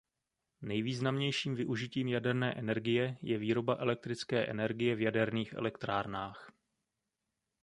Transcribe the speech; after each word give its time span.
Nejvýznamnějším 0.61 1.55
využitím 1.55 2.07
jaderné 2.07 2.53
energie 2.53 3.17
je 3.21 3.37
výroba 3.37 3.75
elektrické 3.75 4.45
energie 4.45 4.95
v 4.95 5.01
jaderných 5.01 5.53
elektrárnách. 5.53 6.51